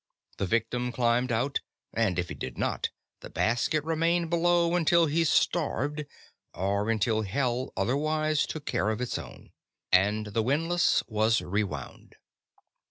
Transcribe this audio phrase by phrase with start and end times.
[0.37, 1.59] The victim climbed out
[1.93, 6.05] and if he did not, the basket remained below until he starved
[6.55, 9.51] or until Hell otherwise took care of its own
[9.91, 12.15] and the windlass was rewound.